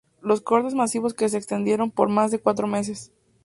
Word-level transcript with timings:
Los 0.19 0.41
cortes 0.41 0.73
masivos, 0.73 1.13
que 1.13 1.29
se 1.29 1.37
extendieron 1.37 1.91
por 1.91 2.09
más 2.09 2.31
de 2.31 2.39
cuatro 2.39 2.65
meses. 2.65 3.11